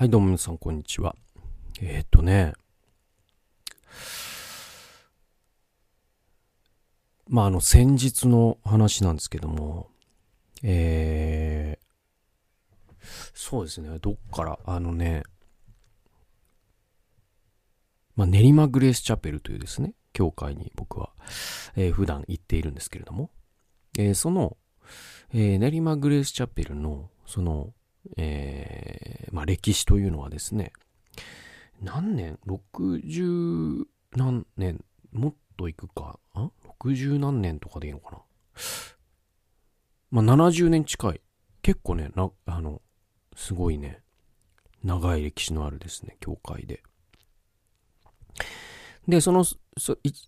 [0.00, 1.14] はい、どうも皆さん、こんにちは。
[1.82, 2.54] えー、っとね、
[7.28, 9.90] まあ、あの、先日の話なんですけども、
[10.62, 13.04] えー、
[13.34, 15.22] そうですね、どっから、あのね、
[18.16, 21.10] まあ、練馬グレースチャペルというですね、教会に僕は、
[21.76, 23.28] えー、普段行っているんですけれども、
[23.98, 24.56] えー、その、
[25.34, 27.74] えー、練馬グレースチャペルの、その、
[28.16, 30.72] えー、まあ歴史というのはですね、
[31.80, 33.84] 何年 ?60
[34.16, 34.84] 何年？
[35.12, 36.18] もっといくか？
[36.34, 36.50] あ
[36.82, 38.18] ?60 何年とかでいいのかな？
[40.10, 41.20] まあ70年近い。
[41.62, 42.80] 結構ね、な、あの、
[43.36, 44.00] すごいね、
[44.82, 46.82] 長い歴史のあるですね、教会で。
[49.06, 49.58] で、その、そ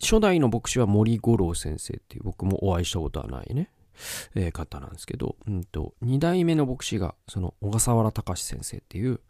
[0.01, 3.71] 初代の牧師は森五郎先生っていう僕もお会いしたことはないね。
[4.35, 9.21] えー、方なんですけど、うんと、二代目の牧師が、その、小笠原隆先生っていう、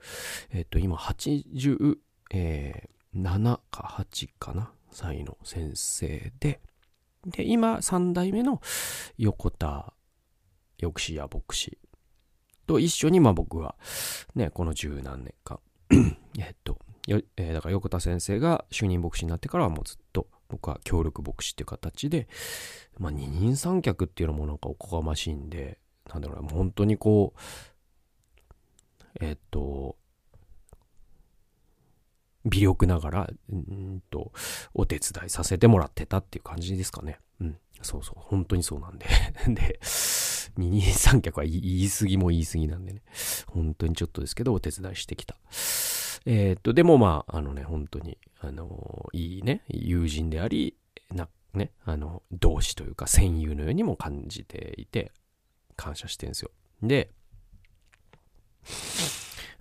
[0.52, 1.98] えっ、ー、と、今、87、
[3.70, 6.60] か8かな、歳の先生で、
[7.26, 8.60] で、今、三代目の
[9.16, 9.92] 横田
[10.80, 11.78] 抑止や牧師
[12.66, 13.76] と一緒に、まあ僕は、
[14.34, 15.60] ね、この十何年間
[16.38, 16.78] えっと、
[17.36, 22.28] えー、だから横田先生が主任牧師になってからはもうずっと僕は協力牧師っていう形で、
[22.98, 25.78] まあ、二人三脚っていうのもなんかおこがましいんで、
[26.12, 27.40] なんだろうな、本当にこう、
[29.24, 29.96] えっと、
[32.44, 34.32] 微力ながら、うんと、
[34.74, 37.18] お手伝いさせてもらってたっていう感じですかね。
[37.40, 37.56] うん。
[37.82, 38.14] そうそう。
[38.18, 39.06] 本当にそうなんで。
[39.48, 43.02] で、二人三脚は言い過ぎも言い過ぎなんでね。
[43.46, 45.36] 本当にちょっとですけど、お手伝いしてきた。
[46.24, 50.76] えー、っと、でもまあ、あのね、本当に、あの、いいね、友人であり、
[51.10, 55.12] な、ね、あの、同志というか戦友のようにも感じていて、
[55.76, 56.50] 感謝してるんですよ。
[56.82, 57.10] で、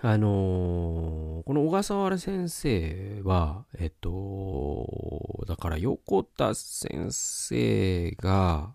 [0.04, 8.74] あのー、この小笠原先生は、えっと、だから横田先生が、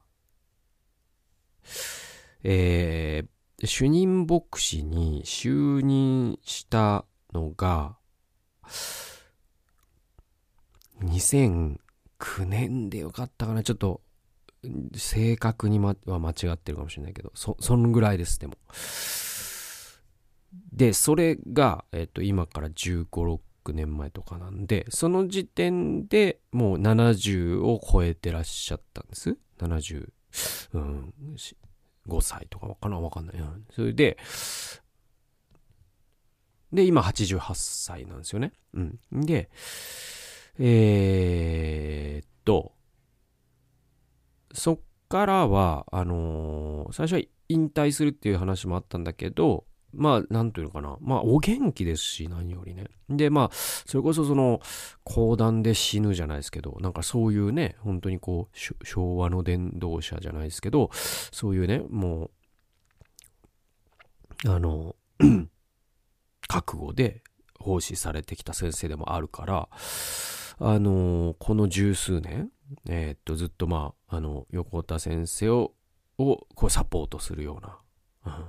[2.45, 7.97] えー、主任牧師に就任したのが、
[11.03, 11.79] 2009
[12.47, 13.65] 年でよかったかな。
[13.65, 14.01] ちょっと、
[14.95, 18.55] 正確に、ま、は間違ってるかもしれないけど、そ、そんぐらいです、でも。
[20.73, 23.07] で、それが、えっと、今から15、
[23.65, 29.37] 6年前とかなんで、その時点でもう70を超えてらっしゃったんです。
[29.59, 30.09] 70、
[30.75, 31.15] うん、
[32.09, 33.37] 5歳とかわかなわかんない。
[33.71, 34.19] それで、
[36.73, 38.53] で、今88歳なんですよね。
[38.75, 38.99] うん。
[39.13, 39.51] で、
[40.59, 42.73] えー、っと、
[44.53, 49.65] そっからは、あのー、最初は引退するっていう話もあったんだけど、
[49.97, 50.97] まあ、なんというのかな。
[51.01, 52.87] まあ、お元気ですし、何よりね。
[53.09, 54.61] で、まあ、それこそその、
[55.05, 62.31] 講談で死ぬじゃないですけど、なんかそういうね、本当にこう、昭和の伝道者じゃないですけど、そういうね、も
[64.45, 64.97] う、あの、
[66.49, 67.23] 覚悟で
[67.59, 69.69] 奉仕されてきた先生でもあるから、
[70.59, 72.51] あの、この十数年、
[72.89, 75.73] えー、っと、ずっとまあ、あの、横田先生を、
[76.19, 77.61] を、こう、サポートするよ
[78.25, 78.41] うな、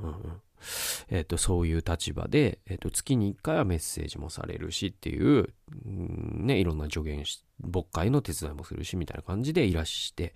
[1.09, 5.53] えっ、と、そういう立場で、えっ、と、月に1回はメッセージもされるしっていう、
[5.85, 10.35] うんね、いろんな助言し、牧会の手伝いもするし、みたいな感じでいらして、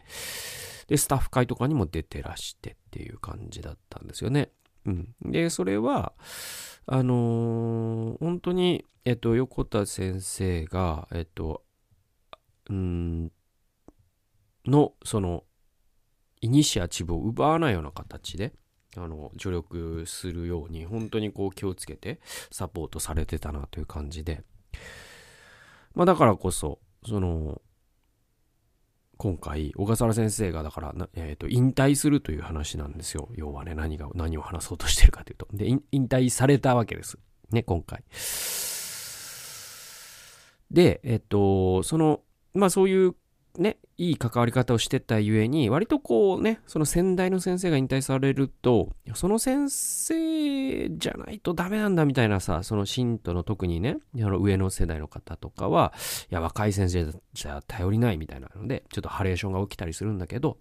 [0.87, 4.51] で、スタッフ会とかにも出てらしてっていう感じだったんですよね。
[4.85, 5.15] うん。
[5.21, 6.13] で、それは、
[6.85, 11.63] あのー、本当に、えっと、横田先生が、えっと、
[12.69, 13.31] うん、
[14.65, 15.43] の、その、
[16.41, 18.53] イニシアチブを奪わないような形で、
[18.97, 22.19] あの、助力するように、本当にこう気をつけて
[22.52, 24.44] サポートされてたなという感じで、
[25.94, 27.62] まあだからこそ、その、
[29.18, 33.30] 今回、小笠原先生が、だから、えっ、ー、と、引退するという話なんですよ。
[33.35, 35.47] 要はね、何が、何を話そうとしてるかというと。
[35.53, 37.19] で、引退されたわけです。
[37.51, 38.04] ね、今回。
[40.71, 42.21] で、えっ、ー、と、その、
[42.56, 43.15] まあそういう
[43.57, 55.94] ね、いい関わり方をしてたゆえに、割とこうね、その先代の先生が引退されると、その先生じゃないとダメなんだみたいなさ、その信徒の特にね、あの上の世代の方とかは、
[56.30, 60.57] いや、若い先生じゃ頼りないみたいなので、ちょっとハレーションが起きたりするんだけど、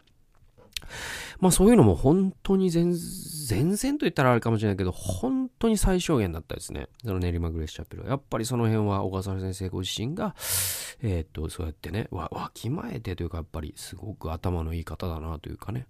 [1.39, 6.89] まあそういうのも本当に全全然と言ったらあれかもしれないけど、本当に最小限だったですね。
[7.05, 8.11] その練馬グレースチャペルは。
[8.11, 10.37] やっぱりその辺は小笠原先生ご自身が、
[11.03, 15.89] えー、っと、そうやってね、わ、わきまえてというか、やっぱりすごく頭のいい方だなというかね。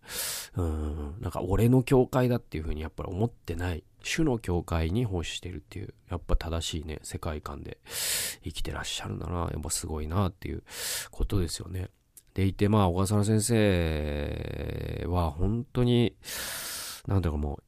[0.56, 3.84] うん、なんか俺の教会だっていうふうにやっぱり思ってない。
[4.02, 7.78] 主の教会に奉仕してるっていう、やっぱ正しいね、世界観で
[8.42, 9.50] 生きてらっしゃるんだな。
[9.52, 10.62] やっぱすごいなっていう
[11.10, 11.90] ことですよね。
[12.34, 16.16] でいて、まあ、小笠原先生は本当に、
[17.06, 17.62] なんだろうもう、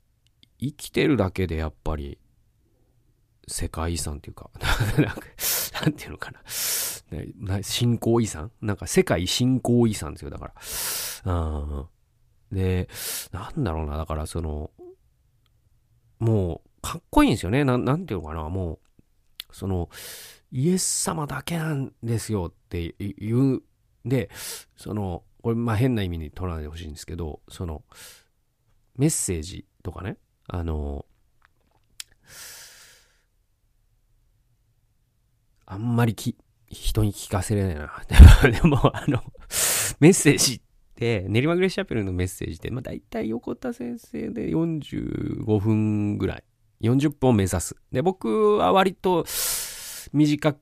[0.58, 2.18] 生きてるだけでやっぱり、
[3.48, 4.50] 世界遺産っていうか、
[4.98, 5.22] なんか、
[5.82, 6.42] なんていうのかな。
[7.62, 8.50] 信仰遺産？
[8.60, 10.52] なんか世界信仰遺産ですよ、だか
[11.24, 11.32] ら。
[11.32, 11.86] う
[12.54, 12.56] ん。
[12.56, 12.88] で、
[13.32, 14.70] なんだろうな、だからその、
[16.18, 17.64] もう、かっこいいんですよね。
[17.64, 18.78] ななんていうのかな、もう、
[19.50, 19.90] その、
[20.50, 23.62] イエス様だけなんですよっていう
[24.04, 24.30] で、
[24.76, 27.82] その、これ、まあ変な意味に取らないでほしいんですけど、その、
[28.96, 31.06] メッセージとかね、あの、
[35.66, 36.36] あんまりき、
[36.68, 37.90] 人に聞かせれないな。
[38.50, 39.22] でも、あの、
[40.00, 40.60] メッセージっ
[40.94, 46.44] て、練馬グレーシャペルのメッセージって、まあ大体横田先生で45分ぐらい。
[46.82, 47.76] 40分を目指す。
[47.92, 49.24] で、僕は割と
[50.12, 50.56] 短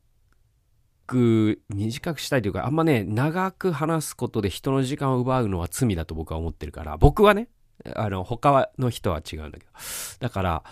[1.10, 7.48] く、短くしたいというか、あんまね、長く話すことで人の時間を奪うのは罪だと僕は思ってるから、僕はね、
[7.96, 9.72] あの、他の人は違うんだけど。
[10.20, 10.62] だから、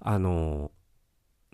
[0.00, 0.70] あの、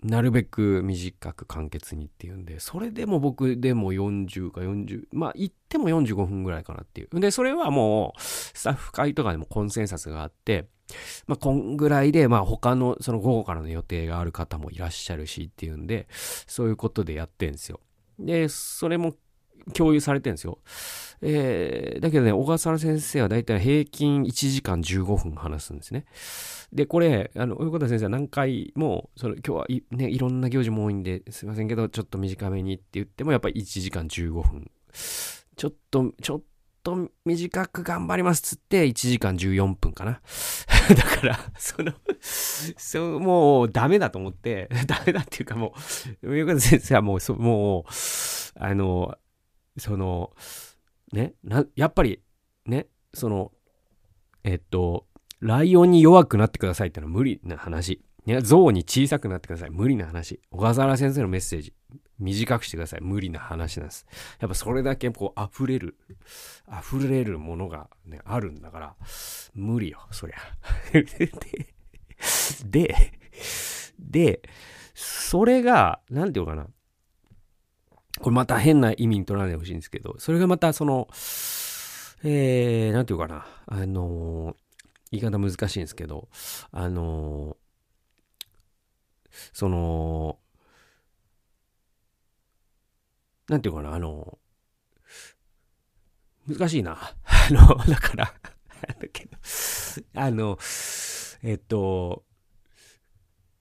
[0.03, 7.19] なるべく短く簡潔にっていうんで、それでも僕でも40か40、まあ言っても45分ぐらいかなっていう。
[7.21, 10.67] で、それはもう、スタッフ会とかでもコンセンサスがあって、
[11.25, 17.79] まあこんぐらいで、まあ他のその午後からの予定がある方もいらっしゃるしっていうんで、そういうことでやってんですよ。
[18.19, 19.15] で、それも
[19.73, 20.59] 共有されてるんですよ。
[21.21, 26.05] えー、だけどね、小笠原先生はだいたい平均1時間15分話すんですね。
[26.73, 34.71] で、これ、あの、横田先生は何回も、その、今日はいね、いろんな行事も多いんで、すいませんけど、ちょっと短めにって言っても、やっぱり1時間15分。
[35.55, 36.41] ちょっと、ちょっ
[36.83, 40.21] と短く頑張りますっつって、1時間14分かな。
[40.95, 45.73] だから、その、そう、もうダメだと思って、 ダメだっていうかも
[46.21, 47.91] う、横田先生はもう、そもう、
[48.55, 49.17] あの、
[49.77, 50.31] その、
[51.11, 52.21] ね、な、やっぱり、
[52.65, 53.51] ね、その、
[54.43, 55.07] えっと、
[55.39, 58.01] ライオンに弱くなってくださいってのは無理な話。
[58.25, 59.69] ね、象に小さくなってください。
[59.69, 60.39] 無理な話。
[60.51, 61.73] 小笠原先生のメッセージ。
[62.19, 63.01] 短くしてください。
[63.01, 64.05] 無理な話なんです。
[64.39, 65.97] やっぱそれだけこう溢れる、
[66.67, 68.95] 溢れるものがね、あるんだから、
[69.53, 70.37] 無理よ、そりゃ。
[70.93, 71.05] で、
[72.63, 73.11] で、
[73.99, 74.41] で、
[74.93, 76.67] それが、なんていうかな。
[78.19, 81.07] これまた変な意味に取らないでほしいんですけど、それがまたその、
[82.23, 84.55] えー、なんていうかな、あのー、
[85.11, 86.29] 言い方難しいんですけど、
[86.71, 87.62] あのー、
[89.53, 90.39] その、
[93.47, 94.37] なんていうかな、あの、
[96.47, 96.97] 難しいな。
[97.23, 98.33] あの、だから、
[98.99, 99.37] だけど、
[100.15, 100.57] あの、
[101.41, 102.23] えっと、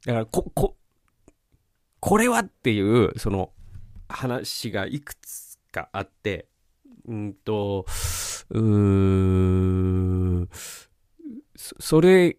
[0.04, 0.76] だから、こ、こ、
[2.00, 3.52] これはっていう、その、
[4.08, 6.48] 話がいくつかあって、
[7.06, 7.86] うんと、
[8.50, 10.48] うーん、
[11.56, 12.36] それ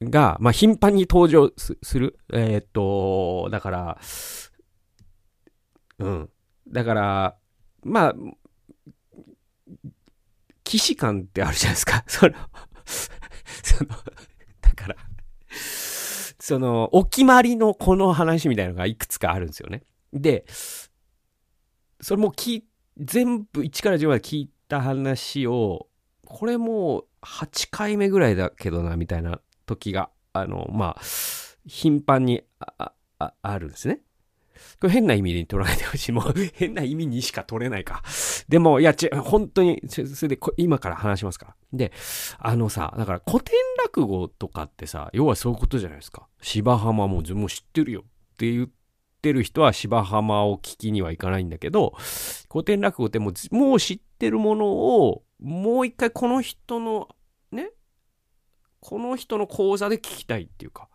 [0.00, 2.18] が、まあ、頻繁に登場する。
[2.32, 4.00] えー、っと、だから、
[5.98, 6.30] うん。
[6.68, 7.36] だから、
[7.82, 8.14] まあ、
[10.64, 12.04] 騎士感ってあるじゃないですか。
[12.08, 12.34] その、
[13.62, 13.90] その、
[14.60, 14.96] だから、
[15.48, 19.84] その、お決まりのこの話みたいなのがいくつかあるんですよね。
[20.12, 20.44] で、
[22.00, 22.62] それも聞
[22.98, 25.88] 全部1から10まで聞いた話を、
[26.24, 31.02] これもう8回目ぐらいだけどな、みたいな時が、あの、まあ、
[31.66, 34.00] 頻繁にあああるんですね。
[34.80, 36.12] これ変な意味に取らないでほしい。
[36.12, 38.02] もう 変な意味にしか取れないか。
[38.48, 41.56] でも、いや、ち、本当に、それで今から話しますから。
[41.72, 41.92] で、
[42.38, 43.54] あのさ、だから古典
[43.84, 46.28] 落語とかってさ、要はそういうことじゃないですか。
[46.40, 48.68] 芝浜ももう知ってるよって言っ
[49.22, 51.94] てる人は芝浜を聞きには行かないんだけど、
[52.50, 57.08] 古典落語ってもう、もう知ってるものを、もう一回この人の、
[58.86, 60.88] この人の講座で聞きたいっていうか。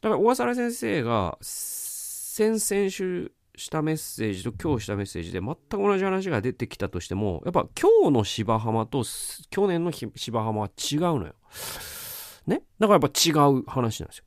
[0.00, 9.04] だから、小笠原先生が、先々週したメッセージと今日したメッセージで全く同じ話が出てきたとしても、やっぱ今日の芝浜と
[9.50, 11.34] 去年の芝浜は違うのよ。
[12.46, 12.62] ね？
[12.78, 14.24] だからやっぱ違う話なんですよ。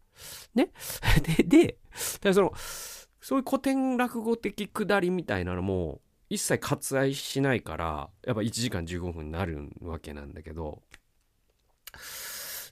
[0.54, 0.70] ね？
[1.44, 1.78] で、
[2.22, 2.54] で、その、
[3.20, 10.82] そういう古典落語的くだりみたいなのも、一切割愛しないからやっぱ1時間15分になるわけなんだけど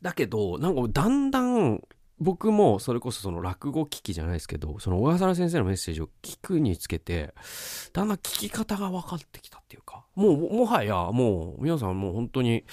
[0.01, 1.81] だけどなんかだんだん
[2.19, 7.33] 僕もそれこそその落語聞きじゃないですけどその小笠原先生のメッセージを聞くにつけて
[7.93, 12.63] だんだん聞き方が分かってきたっていうかもうもはやもう皆さんもう本当に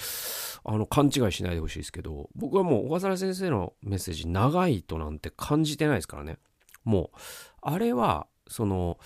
[0.63, 6.37] あの勘違いしないでほしいですけど僕はもう小笠原先生のメッセージ長いとなんて感じてないですからね
[6.83, 7.17] もう
[7.61, 8.99] あれはその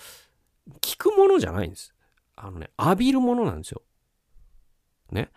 [0.80, 1.94] 聞くものじゃないんです。
[2.36, 3.82] あのね、浴びるものなんですよ。
[5.12, 5.30] ね。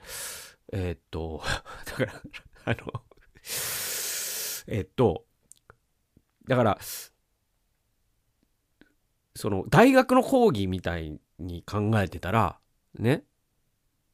[0.73, 1.41] えー、っと、
[1.85, 2.21] だから、
[2.67, 2.77] あの、
[4.67, 5.23] え、っと、
[6.49, 6.77] だから、
[9.35, 12.59] その、大学の講義みたいに考えてたら、
[12.99, 13.23] ね、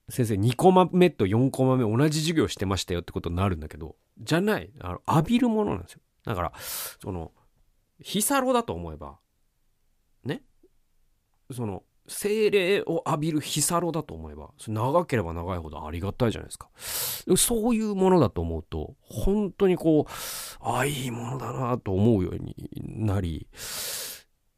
[0.08, 4.72] 先生2コマ目と4コマ目同じ授業してましたよってことになるんだけど、じゃない。
[4.82, 6.02] あの、浴びるものなんですよ。
[6.24, 6.54] だから、
[7.02, 7.32] その、
[8.00, 9.18] ヒサロだと思えば、
[10.24, 10.44] ね、
[11.52, 16.70] その精霊を浴びるヒサロだと思えば長ければ長いほどありがたいじゃないですか。
[17.38, 20.12] そういうものだと思うと本当にこう
[20.62, 23.48] ああいいものだなと思うようになり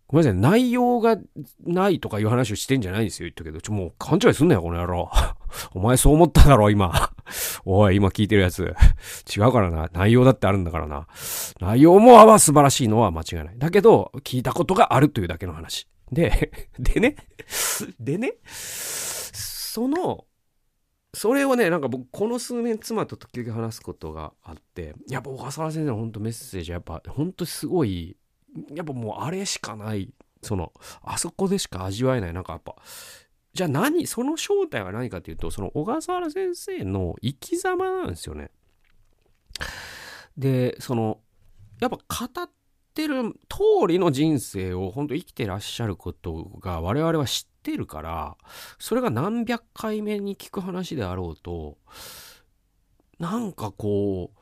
[0.07, 1.17] ごめんなさい内容が
[1.65, 5.09] ないとかいう話をしてんじゃないんですよ言ったけどちょもう勘違いすんなよこの野郎。
[5.73, 7.11] お前そう思っただろ今。
[7.65, 8.75] おい今聞いてるやつ。
[9.35, 9.89] 違うからな。
[9.93, 11.07] 内容だってあるんだからな。
[11.59, 13.57] 内容もあは素晴らしいのは間違いない。
[13.57, 15.87] だけど聞いたことがあるというだけの話。
[16.15, 17.15] で、でね、
[17.99, 20.25] でね、その、
[21.13, 28.15] それをね、なんか僕、この数年妻と時々話すことがあって、やっぱ小笠原先生の本当メッセージはやっぱ本当すごい、
[28.73, 32.75] やっぱもうあれしかない、その、あそこでしか味わえない、なんかやっぱ、
[33.53, 38.51] じゃあ何、その正体は何かというと、その小笠原先生の生き様なんですよね。
[40.37, 41.19] で、その、
[41.81, 42.49] やっぱ語っ
[42.95, 48.37] ってる通りの人生を本当生きてらっしゃることが我々は知ってるから
[48.79, 51.77] それが何百回目に聞く話であろうと
[53.19, 54.39] なんかこう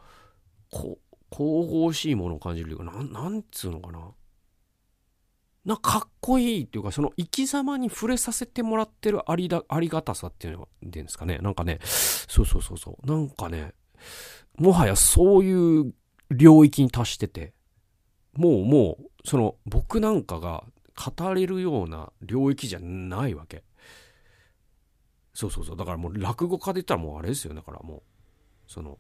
[0.70, 1.00] こ
[1.36, 4.12] 神々しいものを感じるというかなんなんつうのかな。
[5.66, 11.40] なかっこいいっていうかその生き様に触れさせてもらってるありだありがたさっていうのですかね。
[11.40, 13.08] なんかねそうそうそうそう。
[13.08, 13.74] なんかね
[14.58, 15.94] もはやそういう
[16.30, 17.54] 領域に達してて。
[18.36, 20.64] もうもうその僕なんかが
[20.96, 23.64] 語れるような領域じゃないわけ。
[25.34, 25.78] そうそうそう。
[25.78, 28.02] だからもう落語家で言ったらもうあれですよだからもう
[28.68, 29.00] その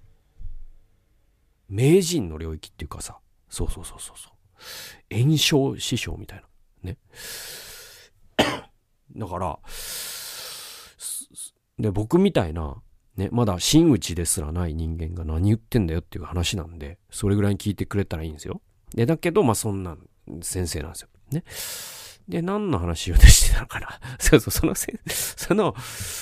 [1.69, 3.19] 名人の領域っていうかさ。
[3.49, 5.15] そうそうそうそうそう。
[5.15, 6.43] 炎症師匠みたい
[6.83, 6.91] な。
[6.91, 6.97] ね。
[9.15, 9.59] だから
[11.77, 12.81] で僕みたいな
[13.15, 18.61] ね、まだ真打ちですらない人間が何言ってんだよっていう話なんで、それぐらいに聞いてくれたらいいんですよ。
[18.93, 19.97] で、だけど、まあそんな
[20.41, 21.07] 先生なんですよ。
[21.31, 21.43] ね。
[22.27, 25.75] で、何の話をしてたのかな そうそう、そのせ、 その、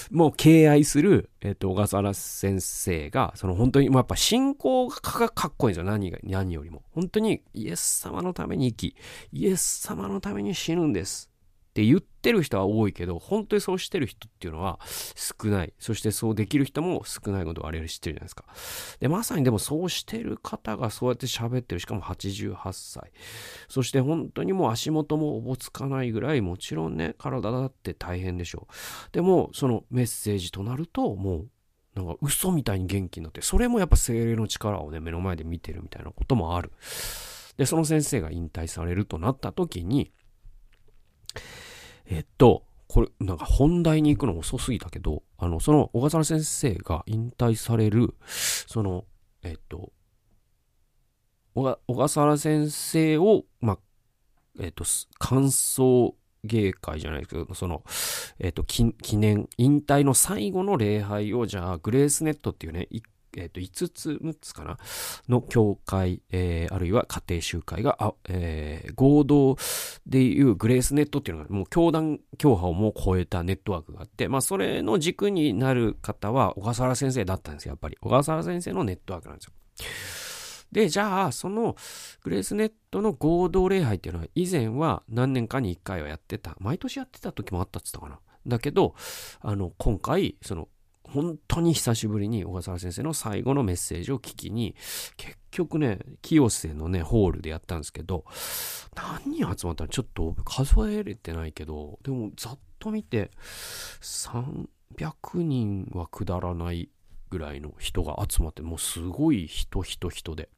[0.10, 5.92] もう敬愛する、えっ、と、小笠原先生が、その本当に、もうやっぱ信仰がかっこいいんですよ。
[5.92, 6.84] 何が、何よりも。
[6.92, 8.96] 本当にイエス様のために生き、
[9.32, 11.31] イエス様のために死ぬんです。
[11.72, 15.74] って言ってる人は多いけど、本当にそうしてる人っていうのは少ない。
[15.80, 18.44] そしてそうできる人も少ないことを我々知ってるじゃないですか。
[19.00, 21.80] で、まさにでもそうしてる方がそうやって喋ってる。
[21.80, 23.14] しかも88歳。
[23.70, 28.74] そして本当にもう足元もおぼつかないぐらい、もちろんね、体だって大変でしょう。
[29.14, 31.50] でも、そのメッセージとなると、もう
[31.96, 36.74] なんか嘘みたいに元気になって、それもやっぱ精霊の力をね、目の前で見てるみたいなこともある。
[37.56, 40.12] で、その先生が引退されるとなった時に、
[42.06, 49.06] えっと、これ、なんか本題に行くの遅すぎたけど、あの、その小笠原先生が引退される、その、
[49.44, 49.94] えっと、
[51.54, 53.80] 小笠原先生を、まあ、
[54.60, 54.84] えっと、
[55.20, 57.84] 感想芸会じゃないですけど、その、
[58.40, 62.88] えっと、記念、引退の最後の礼拝を、じゃあ、グレースネットっていうね、
[63.38, 64.78] えっ、ー、と、5つ、6つかな？
[65.30, 69.58] の教会、えー、あるいは家庭集会が、あえー、合同
[70.06, 77.98] でいうグレースネットっていうのが、もう教団、教派をもう超えたネットワークがあって、まあ、それの軸になる方は、小笠原先生だったんですよ、やっぱり。
[78.02, 79.54] 小笠原先生のネットワークなんですよ。
[80.72, 81.76] で、じゃあ、その
[82.24, 86.56] グレースネットの合同礼拝っていうのは、以前は何年かに1回はやってた。
[86.60, 88.20] 毎年やってた時もあったって言ったかな。
[88.48, 88.96] だけど、
[89.42, 90.70] あの、今回、その
[91.14, 94.76] 本当に久しぶりに小笠原先生の最後のメッセージを聞きに、
[95.18, 98.26] 結局ね、清瀬のね、ホールでやったんですけど、
[98.96, 99.88] 何人集まったの？
[99.88, 103.32] ちょっと数えれてないけど、でもざっと見て、
[104.02, 104.66] 300
[105.36, 106.90] 人はくだらない
[107.30, 110.50] ぐらいの人が集まって、もうすごい人人人で。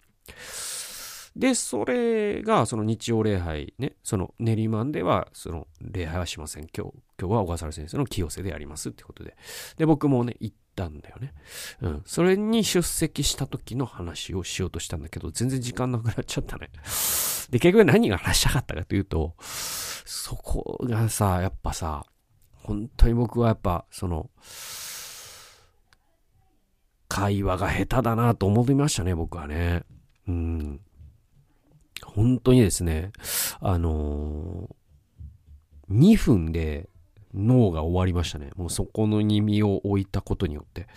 [1.35, 6.67] で、それが、その日曜礼拝ね、その練馬では、その礼拝はしません。
[6.67, 9.35] 今日、今日は小笠原先生の清瀬でやりますってことで。
[9.77, 11.33] で、僕もね、行ったんだよね。
[11.81, 12.01] うん。
[12.05, 16.69] それに出席した時の話をしようとしたんだけど、全然時間なくなっちゃったね。
[17.49, 22.05] で、結局何が話したかったかというと、そこがさ、やっぱさ、
[22.51, 24.29] 本当に僕はやっぱ、その、
[27.09, 29.83] 会話が下手だなと思いましたね、僕はね。
[30.27, 30.81] うん。
[32.03, 33.11] 本当にですね、
[33.59, 36.89] あのー、2分で
[37.33, 38.51] 脳が終わりましたね。
[38.55, 40.87] もうそこのに身を置いたことによって。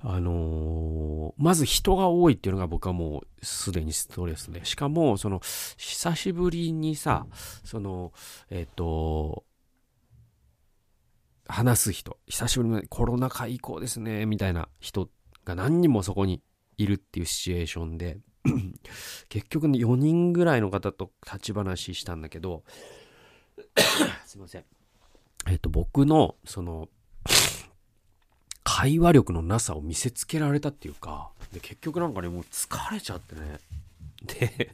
[0.00, 4.64] あのー、まず人が多いっていうのが僕はもうすでにストレスで。
[4.64, 5.40] しかも、その、
[5.76, 7.26] 久しぶりにさ、
[7.64, 8.12] その、
[8.48, 9.44] えっ、ー、と、
[11.48, 15.08] 話す人、久しぶりにコロナ禍以降ですね、みたいな人
[15.44, 16.42] が何人もそこに
[16.76, 18.18] いるっていうシチュエーションで、
[19.28, 22.62] 結局ね、4人ぐらいの方と立ち話したんだけど、
[24.26, 24.64] すいません。
[25.46, 26.88] えっと、僕の、その、
[28.64, 33.58] 会話力のなさを見せつけられたっていうか、で、結局なんかね、もう疲れちゃってね。
[34.24, 34.70] で、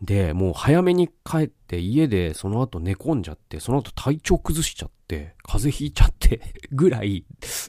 [0.00, 6.40] で、もう早めに帰って家でその後寝込んじゃって、その後体調崩しちゃって、風邪ひいちゃって
[6.72, 7.24] ぐらい、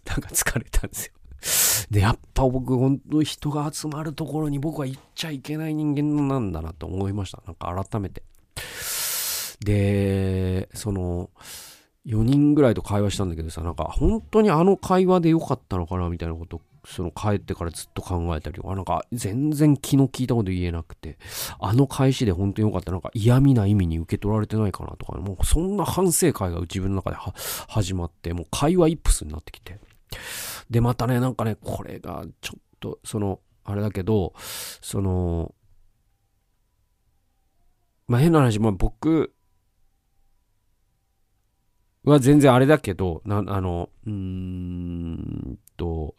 [0.05, 1.13] なんか疲れたんですよ。
[1.91, 7.43] で、やっぱ僕、本当人が集まるところに僕は行っちゃいけない人間なんだなと思いました。
[7.45, 8.23] なんか改めて。
[9.63, 11.29] で、その、
[12.05, 21.17] 4人ぐらいと会話したんだけどさ、なんか本当にあの会話で良かったのかなみたいなことその帰ってからずっと考えたりとか、なんか全然気の利いたこと言えなくて、
[21.59, 27.33] あの返しで本当に良かった、なんか嫌味な意味に受け取られてないかなとか、もうそんな反省会が自分の中では
[27.69, 29.79] 始まって、もう会話イップスになってきて。
[30.69, 34.33] で、またね、なんかね、これがちょっと、その、あれだけど、
[34.81, 35.55] その、
[38.07, 39.32] まあ、変な話、まあ、僕
[42.11, 46.15] は全然あれだけど、な、あの、うーんと、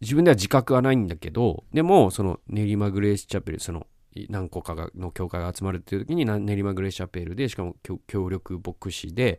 [0.00, 3.86] 自分では自覚はないんだけど、でも、その練馬グレースチャペル、その
[4.28, 9.38] 何個かがの教会が集まるっていう時に練馬グレーシャペルでしかも協力牧師で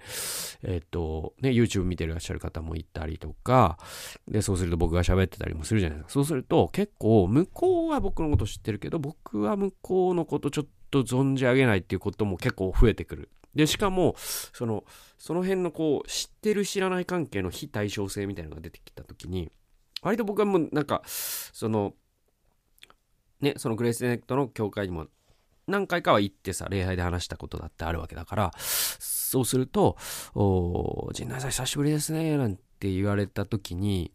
[0.63, 3.77] えっ、とね YouTube 見てらっしゃる方もいたりとか
[4.27, 6.11] でそうすると僕が喋ってたりもするじゃないですか。
[6.13, 13.29] そうすると結構向こうは僕のこと知ってるけど僕は向こうのことちょっと存じ上げないっていうことも結構増えてくる。
[13.55, 14.83] でしかもその
[15.17, 19.51] その辺のこう知ってる知らない関係の非対称性みたいなのが出てきた時に
[20.01, 21.93] 割と僕はもうなんかその
[23.41, 25.07] ね、そのグレースネットの教会にも
[25.67, 29.97] 何回かは行ってさ、礼拝で話したことだってあるわけだから、そうすると、
[30.33, 34.11] お陣内さん久しぶりですね、なんて言われた時に、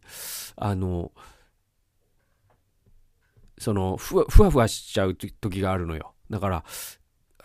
[0.55, 1.11] あの、
[3.57, 6.13] そのふわ、ふわふわしちゃう時があるのよ。
[6.29, 6.65] だから、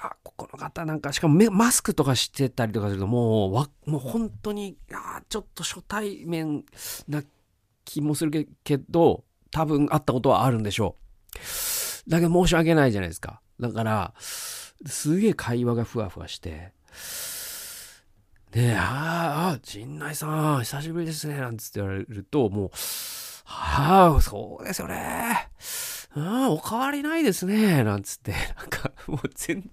[0.03, 6.65] あ、ここの方なんか、しかもマスクとかしてたりとかすると、もう、わもう本当に、あちょっと初対面
[7.07, 7.23] な
[7.85, 10.97] 気もするけど、多分会ったことはあるんでしょ
[12.07, 12.11] う。
[12.11, 13.43] だけど申し訳ないじゃないですか。
[13.61, 16.73] だから、すげえ会話がふわふわして、
[18.53, 22.71] で、ああ、陣内さん、久しぶりですね、なんつって言われると、もう、
[23.45, 25.49] はあ、そうですよね。
[26.17, 29.71] うん、お変わりないですね、なんつって、なんか、 もう全、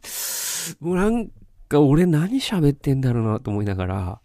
[0.80, 1.30] もうなん
[1.68, 4.22] か俺何喋ってんだろうなと思いながら、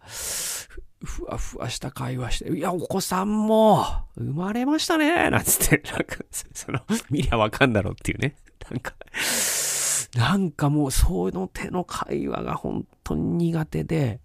[1.04, 3.84] ふわふわした会話して、いや、お子さんも、
[4.16, 6.16] 生まれましたね、なんつって、 なんか、
[6.54, 8.36] その、見りゃわかんだろうっていうね。
[8.70, 8.94] なんか、
[10.14, 14.20] なんかもう、その手の会話が本当に苦手で、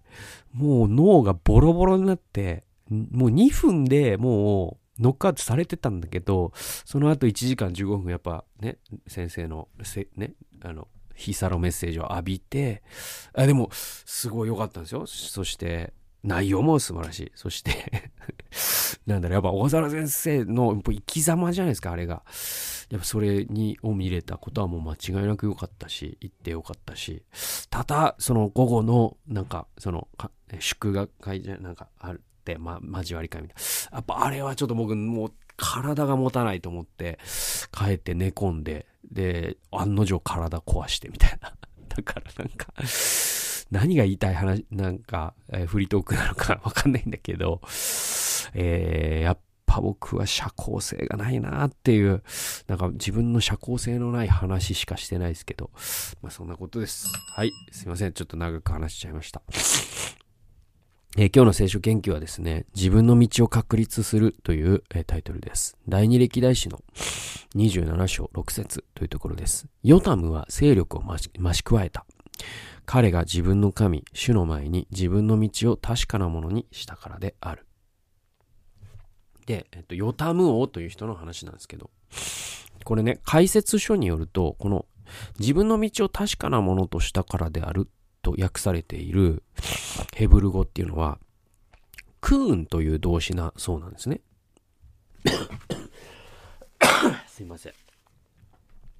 [0.52, 6.52] もう脳がボロボロになって、もう2分でもう、ノックアウトされてたんだけど、
[6.84, 9.68] その後1時間15分やっぱね、先生の、
[10.16, 12.82] ね、あの、ヒサロメッセージを浴びて、
[13.34, 15.06] あでも、すごい良かったんですよ。
[15.06, 15.92] そして、
[16.24, 17.32] 内容も素晴らしい。
[17.34, 18.10] そして
[19.06, 22.22] なんだろう、やっぱ小笠原先生の生き様じゃないですか、あれが。
[22.90, 27.22] やっぱそれに、を見れたことはもう間違いなく良かったし、行って良かったし、
[27.70, 30.08] ただ、その午後の、なんか、その、
[30.58, 32.22] 祝賀会じゃ、なんかある、
[32.56, 33.56] ま、交わり会みたい
[33.90, 33.96] な。
[33.96, 37.18] やっぱあれはちょっと僕、もう、体が持たないと思って、
[37.72, 41.52] 帰って寝込んで、で、案の定体壊してみたいな。
[41.88, 42.68] だからなんか
[43.70, 47.60] 何が言いたい話、なんか、えー、フリートークなのか わかんないんだけど、
[48.54, 52.22] えー、やっぱ僕は社交性がないなっていう、
[52.66, 55.70] なんか自分の社交性のない話しかしてないですけど、
[56.22, 57.12] まあそんなことです。
[57.34, 57.52] はい。
[57.72, 58.12] すいません。
[58.12, 59.42] ちょっと長く話しちゃいました。
[61.20, 65.76] えー、今日の聖書研究はですね、自分の道を確立するという、えー、タイトルです。
[65.88, 66.80] 第二歴代史の
[67.56, 69.66] 27章6節というところです。
[69.82, 71.18] ヨタムは勢力を増
[71.54, 72.06] し加えた。
[72.86, 77.66] 彼が自分の神、主の前に自分の道を確かなものにしたからである。
[79.44, 81.90] で、えっと、ヨタム王という人の話なんですけど、
[82.84, 84.86] これね、解説書によると、この
[85.40, 87.88] 自分の道を確かなものとしたからである
[88.22, 89.42] と訳されている
[90.18, 91.20] ヘブル語っていうのは、
[92.20, 94.20] クーンという動詞なそうなんですね。
[97.28, 97.72] すいません。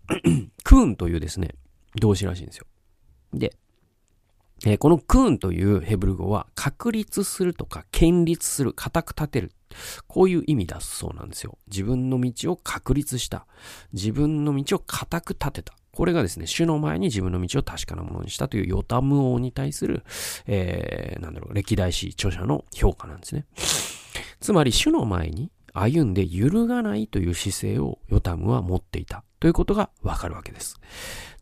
[0.63, 1.57] クーンというですね、
[1.97, 2.67] 動詞らしいんですよ。
[3.35, 3.57] で、
[4.65, 9.51] えー、このクーンというヘブル語は確立するとか建立する、固く立てる。
[10.07, 11.59] こういう意味だそうなんですよ。
[11.67, 13.49] 自分の道を確立した。
[13.93, 15.75] 自分の道を固く立てた。
[15.99, 20.05] これがですね、主の前に自分の道を確かなものにしたというヨタム王に対する、
[20.47, 23.47] えー、なんだろう、歴代史著者の評価なんですね。
[24.39, 30.79] つまり、主の前に歩んで揺るがないという姿勢をヨタムは持っていたということがわかるわけです。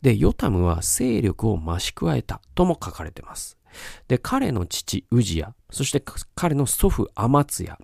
[0.01, 3.59] で、ヨタムは勢力を増し加えたとも書かれています。
[4.07, 7.77] で、彼の父、ウジヤ、そして彼の祖父、アマツヤ、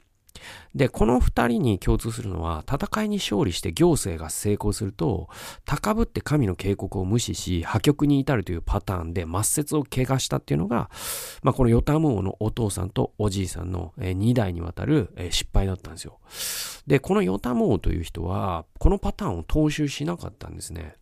[0.76, 5.30] で、この二人に共通するのは、戦いに勝利して行政が成功すると、
[5.66, 10.90] 高ぶって神の警告を無視し、破局に至るというパターンで抹殺を怪我したっていうのが、
[11.44, 16.20] まあ、このヨタム王のお父さんとおじいさんの2代にわたる失敗だったんですよ。
[16.88, 20.96] で、このヨタム王という人は、このパターンを踏襲しなかったんですね。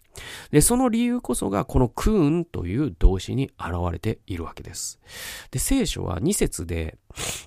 [0.51, 4.99] で、その理由こそがこのクーンという動詞に現れているわけです。
[5.51, 6.97] で、聖書は2節で、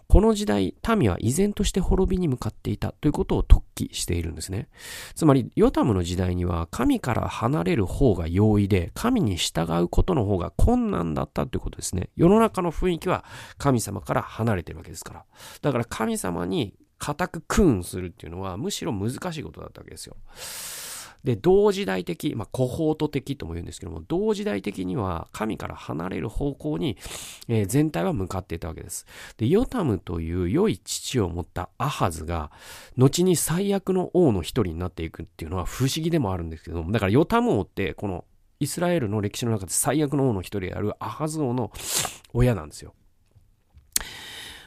[0.09, 4.69] この時代、民は依然として滅びに向かっていたということを突起しているんですね。
[5.15, 12.11] つまり、ヨタムの時代には神から離れる方が容易で、神に従うことの方が困難だったということですね。
[12.17, 13.25] 世の中の雰囲気は
[13.59, 15.25] 神様から離れてるわけですから。
[15.63, 20.17] だから神様に固くクーンするっていうのはむしろ難しいことだったわけですよ。
[21.25, 26.99] で、同時代的、まあ、コホート的とも言うんですけども、同時代的には神から離れる方向に、
[27.49, 29.07] えー、全体は向かっていたわけです。
[29.39, 32.53] で、ヨタムという良い父を持ったアハズが、
[32.97, 38.25] 後に最悪の王の一人になっていくっていうのは不思議でもあるんですけども、だからヨタム王って、この
[38.61, 41.73] イスラエルの歴史の中で最悪の王の一人であるアハズ王の
[42.33, 42.95] 親なんですよ。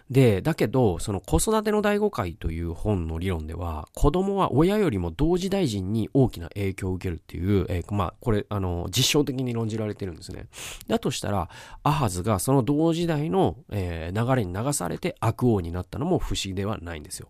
[0.09, 10.47] で、だけど、その子育ての第五回という本の理論では、子供は親よりも同時大臣に大きな影響を受けるっていう、えー、まあ、これ、あの、実証的に論じられてるんですね。
[10.87, 11.49] だとしたら、
[11.83, 17.27] アハズがその同時代の、えー、流れに流されて悪王になったのも不思議ではないんですよ。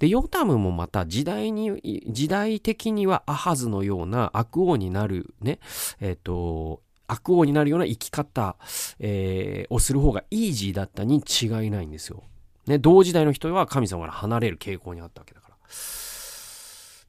[0.00, 5.60] で、ヨタムもまた時代に、時代的にはアハズのような悪王になるね、
[6.00, 8.56] えっ、ー、と、悪王になるような生き方、
[9.00, 12.22] えー、をする方がイージーだったに違いないんですよ。
[12.66, 15.56] ね、同時代の人は神様から離れる傾向にあったわけだから。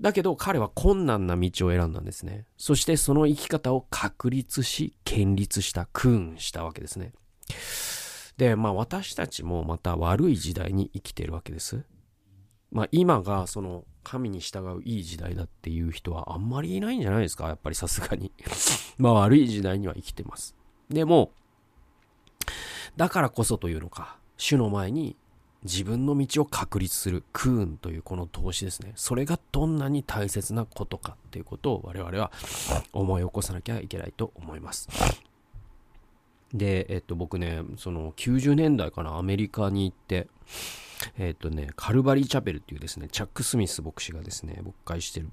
[0.01, 2.45] だけど彼は困難な道を選んだんですね。
[2.57, 7.11] そしてその生き方を確立し、建立した、クーンしたわけですね。
[8.37, 11.83] で、まあ私たちもまた悪い時代に生きているわけです。
[12.71, 17.47] まあ今がその神に従ういい時代だっていう人はあんまりいないんじゃないですか？
[17.47, 18.31] やっぱりさすがに
[18.97, 20.55] まあ悪い時代には生きてます。
[20.89, 21.31] でも、
[22.97, 25.15] だからこそというのか、主の前に
[25.63, 28.93] 自分の道を確立するクーンというこの投資ですね。
[28.95, 32.31] それがどんなに大切なことかっていうことを我々は
[32.93, 34.89] 思い起こさなきゃいけないと思います。
[36.53, 40.27] で、えっと僕ね、その90年代かな、アメリカに行って、
[41.17, 45.27] えっ、ー、とね、カルバリーチャペルっていうですね、チャック・スミス牧師がですね、牧会してる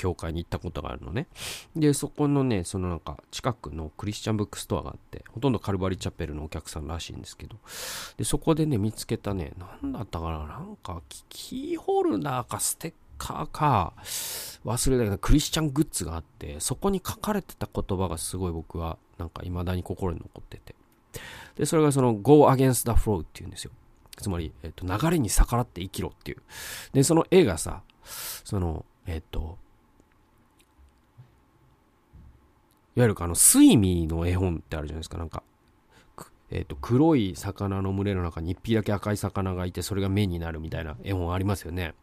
[0.00, 1.26] 教会に行ったことがあるのね。
[1.76, 7.56] で、そこのね、そのなんか近くのクリスチャンブックストアがあって、ほとんどカルバリーチャペルのお客さんらしいんですけど、
[8.16, 13.92] で、そこでね、見つけたね、なんだったかな、なんかキーホルダーかステッカーか、
[14.64, 20.74] 忘れたけど、クリスチャングッズがあって、そこに書かれてた言葉がすごい僕は、なんか未だに心に残ってて。
[21.56, 23.72] で、それがその Go Against the Flow っていうんですよ。
[24.20, 26.42] つまり、えっと、流れに逆らって生きろっていう。
[26.92, 29.58] で、その絵がさ、その、えっと、
[32.96, 35.18] いわゆるあの、スイミーの絵本ってあるじゃないですか。
[35.18, 35.42] なんか、
[36.50, 41.94] えっ、と、黒い魚の群れの中に一匹だけ赤い魚がいて、それが目になるみたいな絵本ありますよね。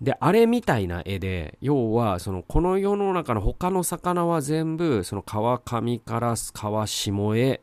[0.00, 7.60] で、あれみたいな絵で、要は、その、この世の中の他の魚は全部、その川上から川下へ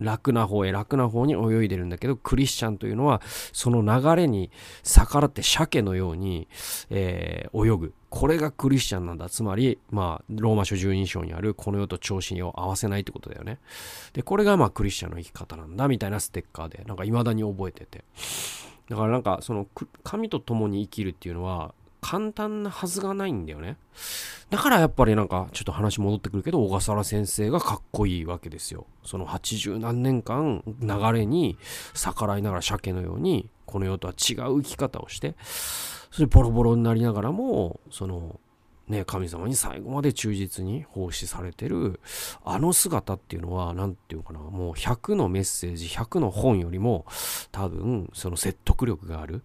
[0.00, 3.20] 楽な方へ楽な方に泳いでるんだけど、クリスチャンというのは、
[3.52, 4.50] その流れに
[4.82, 6.48] 逆らって鮭のように、
[6.90, 7.94] えー、泳ぐ。
[8.10, 9.28] これがクリスチャンなんだ。
[9.28, 13.58] つまり、まあ、ローマ書12章にある、この世と調子を合わせないってことだよね。
[14.12, 18.04] で、これがまあ、クリスチャンの生き方なんだ、みたいなステッカーで、なんか未だに覚えてて。
[18.88, 19.66] だからなんか、その、
[20.02, 23.76] 神と共に生きるっていうのは、簡単なはずがないんだよね。
[24.50, 31.58] だからやっぱりなんかちょっと話戻ってくるけど小笠原先生がかっこいいわけですよその80何年間流れに
[31.94, 35.34] 逆らいながら鮭のようにこの世とは違う生き方をして
[36.10, 38.40] それボロボロになりながらもその
[38.88, 42.00] ね、神様に最後まで忠実に奉仕されてる
[42.44, 47.04] あの姿っていうのは何て言うかなもう100のメッセージ100の本よりも
[47.52, 49.42] 多分その説得力がある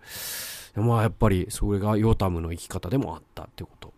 [0.75, 3.93] まあやっぱりそれがヨタムの生き方でもあったってこと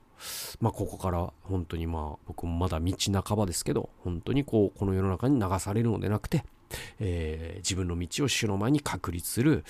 [0.59, 6.43] まあここから本当にまあ僕もまだ道半ばですけど本当にこうこの世の中に流されるのでなくて
[6.99, 9.63] えー、自分の道を主の前に確立する、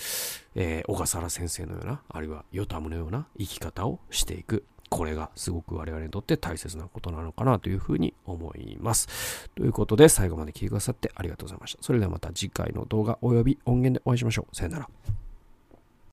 [0.56, 4.64] えー、小笠原先生のような、あるいはヨタムのような生き方をしていく。
[4.89, 9.50] これがすごく我々にとって大切なことなのかなというふうに思います。
[9.56, 11.84] ということで最後まで聞いてくださってありがとうございました。
[11.84, 14.56] それではまた次回の動画及び音源でお会いしましょう。
[14.56, 14.89] さよなら。